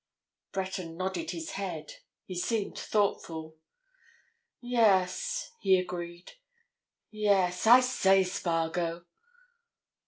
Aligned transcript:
Breton 0.51 0.97
nodded 0.97 1.29
his 1.29 1.51
head. 1.51 1.97
He 2.25 2.33
seemed 2.33 2.75
thoughtful. 2.75 3.57
"Yes," 4.59 5.51
he 5.59 5.77
agreed. 5.77 6.31
"Yes, 7.11 7.67
I 7.67 7.81
say, 7.81 8.23
Spargo!" 8.23 9.05